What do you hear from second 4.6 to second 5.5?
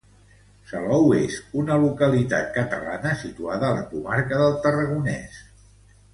Tarragonès.